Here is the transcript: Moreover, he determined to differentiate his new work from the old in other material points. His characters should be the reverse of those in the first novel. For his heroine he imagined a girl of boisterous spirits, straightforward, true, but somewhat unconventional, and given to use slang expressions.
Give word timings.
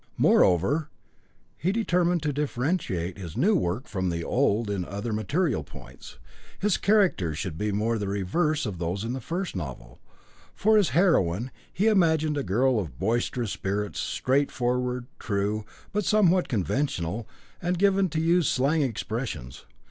Moreover, 0.17 0.89
he 1.59 1.71
determined 1.71 2.23
to 2.23 2.33
differentiate 2.33 3.19
his 3.19 3.37
new 3.37 3.53
work 3.55 3.87
from 3.87 4.09
the 4.09 4.23
old 4.23 4.67
in 4.67 4.83
other 4.83 5.13
material 5.13 5.63
points. 5.63 6.17
His 6.57 6.75
characters 6.77 7.37
should 7.37 7.55
be 7.55 7.69
the 7.69 8.07
reverse 8.07 8.65
of 8.65 8.79
those 8.79 9.03
in 9.03 9.13
the 9.13 9.21
first 9.21 9.55
novel. 9.55 9.99
For 10.55 10.75
his 10.77 10.89
heroine 10.97 11.51
he 11.71 11.85
imagined 11.85 12.35
a 12.39 12.41
girl 12.41 12.79
of 12.79 12.97
boisterous 12.97 13.51
spirits, 13.51 13.99
straightforward, 13.99 15.05
true, 15.19 15.65
but 15.93 16.03
somewhat 16.05 16.51
unconventional, 16.51 17.27
and 17.61 17.77
given 17.77 18.09
to 18.09 18.19
use 18.19 18.49
slang 18.49 18.81
expressions. 18.81 19.67